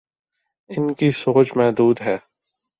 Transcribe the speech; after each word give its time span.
ان 0.69 0.93
کی 0.93 1.09
سوچ 1.11 1.57
محدود 1.57 2.01
ہے۔ 2.01 2.17